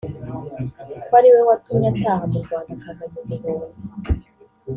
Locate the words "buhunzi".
3.29-3.89